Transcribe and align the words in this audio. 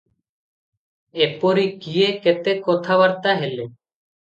ଏପରି 1.25 1.67
କିଏ 1.85 2.09
କେତେ 2.25 2.57
କଥାବାର୍ତ୍ତା 2.71 3.39
ହେଲେ। 3.45 3.71